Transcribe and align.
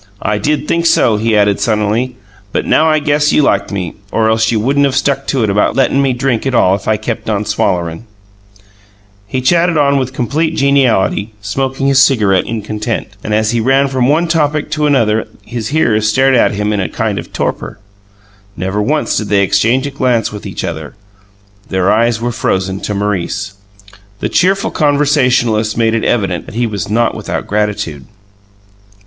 I 0.23 0.39
did 0.39 0.67
think 0.67 0.87
so," 0.87 1.17
he 1.17 1.37
added 1.37 1.59
sunnily; 1.59 2.15
"but 2.51 2.65
now 2.65 2.89
I 2.89 2.97
guess 2.97 3.31
you 3.31 3.43
like 3.43 3.69
me, 3.71 3.93
or 4.11 4.31
else 4.31 4.51
you 4.51 4.59
wouldn't 4.59 4.87
of 4.87 4.95
stuck 4.95 5.27
to 5.27 5.43
it 5.43 5.49
about 5.51 5.75
lettin' 5.75 6.01
me 6.01 6.11
drink 6.13 6.47
it 6.47 6.55
all 6.55 6.73
if 6.73 6.87
I 6.87 6.97
kept 6.97 7.29
on 7.29 7.45
swallering." 7.45 8.05
He 9.27 9.41
chatted 9.41 9.77
on 9.77 9.99
with 9.99 10.11
complete 10.11 10.55
geniality, 10.57 11.33
smoking 11.39 11.85
his 11.85 12.01
cigarette 12.01 12.47
in 12.47 12.63
content. 12.63 13.09
And 13.23 13.31
as 13.35 13.51
he 13.51 13.59
ran 13.59 13.89
from 13.89 14.07
one 14.07 14.27
topic 14.27 14.71
to 14.71 14.87
another 14.87 15.27
his 15.45 15.67
hearers 15.67 16.07
stared 16.09 16.33
at 16.33 16.53
him 16.55 16.73
in 16.73 16.79
a 16.79 16.89
kind 16.89 17.19
of 17.19 17.31
torpor. 17.31 17.77
Never 18.57 18.81
once 18.81 19.15
did 19.17 19.27
they 19.29 19.43
exchange 19.43 19.85
a 19.85 19.91
glance 19.91 20.31
with 20.33 20.47
each 20.47 20.63
other; 20.63 20.95
their 21.69 21.91
eyes 21.91 22.19
were 22.19 22.31
frozen 22.31 22.79
to 22.79 22.95
Maurice. 22.95 23.53
The 24.19 24.29
cheerful 24.29 24.71
conversationalist 24.71 25.77
made 25.77 25.93
it 25.93 26.03
evident 26.05 26.47
that 26.47 26.55
he 26.55 26.65
was 26.65 26.89
not 26.89 27.13
without 27.13 27.45
gratitude. 27.45 28.05